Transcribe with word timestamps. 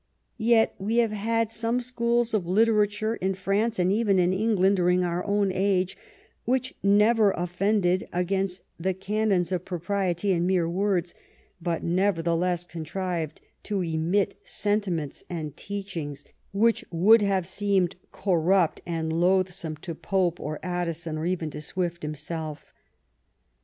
Yet 0.39 0.73
we 0.79 0.95
have 0.97 1.11
had 1.11 1.51
some 1.51 1.79
schools 1.79 2.33
of 2.33 2.47
literature 2.47 3.17
in 3.17 3.35
France, 3.35 3.77
and 3.77 3.91
even 3.91 4.17
in 4.17 4.33
Eng 4.33 4.55
land, 4.55 4.77
during 4.77 5.03
our 5.03 5.23
own 5.27 5.51
age 5.51 5.95
which 6.43 6.73
never 6.81 7.29
offended 7.29 8.09
against 8.11 8.63
the 8.79 8.95
canons 8.95 9.51
of 9.51 9.63
propriety 9.63 10.31
in 10.31 10.47
mere 10.47 10.67
words, 10.67 11.13
but 11.61 11.83
neverthe 11.83 12.35
less 12.39 12.63
contrived 12.65 13.41
to 13.61 13.83
emit 13.83 14.39
sentiments 14.43 15.23
and 15.29 15.55
teachings 15.55 16.25
which 16.51 16.83
would 16.89 17.21
have/ 17.21 17.45
seemed 17.45 17.95
corrupt 18.11 18.81
and 18.87 19.13
loathsome 19.13 19.75
to 19.83 19.93
Pope, 19.93 20.39
or 20.39 20.57
Addison, 20.63 21.15
or 21.19 21.27
even 21.27 21.51
to 21.51 21.61
Swift 21.61 22.01
himself. 22.01 22.73